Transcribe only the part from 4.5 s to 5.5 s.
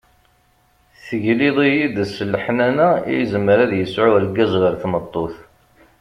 ɣer tmeṭṭut.